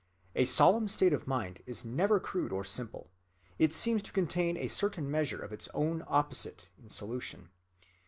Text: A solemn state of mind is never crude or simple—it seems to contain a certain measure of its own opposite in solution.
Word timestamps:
A 0.35 0.45
solemn 0.45 0.87
state 0.87 1.13
of 1.13 1.27
mind 1.27 1.61
is 1.67 1.85
never 1.85 2.19
crude 2.19 2.51
or 2.51 2.63
simple—it 2.63 3.71
seems 3.71 4.01
to 4.01 4.11
contain 4.11 4.57
a 4.57 4.67
certain 4.67 5.11
measure 5.11 5.39
of 5.43 5.53
its 5.53 5.69
own 5.75 6.03
opposite 6.07 6.69
in 6.81 6.89
solution. 6.89 7.51